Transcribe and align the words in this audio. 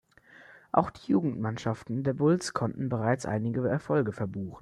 Auch 0.71 0.89
die 0.89 1.11
Jugendmannschaften 1.11 2.03
der 2.03 2.13
Bulls 2.15 2.53
konnten 2.53 2.89
bereits 2.89 3.27
einige 3.27 3.69
Erfolge 3.69 4.11
verbuchen. 4.13 4.59